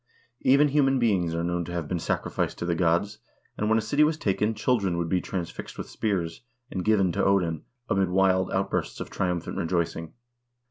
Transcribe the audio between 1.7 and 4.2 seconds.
have been sacrificed to the gods, and when a city was